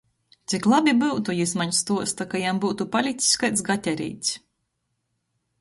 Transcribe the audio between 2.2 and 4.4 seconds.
ka jam byutu palics kaids gatereits.